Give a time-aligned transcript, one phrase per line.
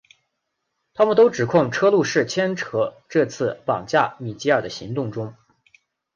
[0.95, 5.35] 他们都指控车路士牵涉这次绑架米基尔的行动中。